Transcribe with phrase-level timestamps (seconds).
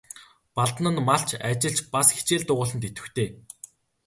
[0.55, 3.29] Балдан нь малч, ажилч, бас хичээл дугуйланд идэвхтэй.